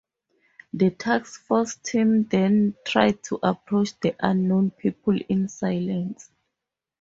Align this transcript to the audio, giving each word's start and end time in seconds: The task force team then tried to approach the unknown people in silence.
The 0.73 0.89
task 0.89 1.43
force 1.45 1.75
team 1.75 2.23
then 2.23 2.73
tried 2.83 3.21
to 3.25 3.37
approach 3.43 3.99
the 3.99 4.15
unknown 4.19 4.71
people 4.71 5.19
in 5.29 5.47
silence. 5.47 6.31